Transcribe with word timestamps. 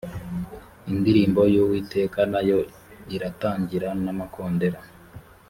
indirimbo 0.91 1.41
y 1.53 1.57
uwiteka 1.63 2.19
na 2.33 2.41
yo 2.49 2.59
iratangira 3.15 3.89
n 4.03 4.05
amakondera 4.13 4.79